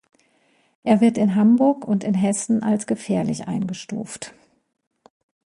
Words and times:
Er 0.83 0.99
wird 0.99 1.19
in 1.19 1.35
Hamburg 1.35 1.87
und 1.87 2.03
in 2.03 2.15
Hessen 2.15 2.63
als 2.63 2.87
gefährlich 2.87 3.47
eingestuft. 3.47 4.33